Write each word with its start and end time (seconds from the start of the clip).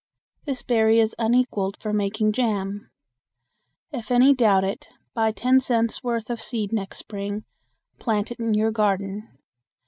This 0.45 0.63
berry 0.63 0.99
is 0.99 1.13
unequaled 1.19 1.77
for 1.77 1.93
making 1.93 2.31
jam. 2.31 2.89
If 3.91 4.09
any 4.09 4.33
doubt 4.33 4.63
it, 4.63 4.89
buy 5.13 5.31
ten 5.31 5.59
cents' 5.59 6.03
worth 6.03 6.31
of 6.31 6.41
seed 6.41 6.73
next 6.73 6.97
spring, 6.97 7.43
plant 7.99 8.31
it 8.31 8.39
in 8.39 8.55
your 8.55 8.71
garden. 8.71 9.37